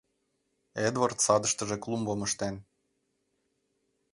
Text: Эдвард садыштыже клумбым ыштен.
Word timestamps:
Эдвард 0.87 1.17
садыштыже 1.25 1.77
клумбым 1.83 2.19
ыштен. 2.27 2.55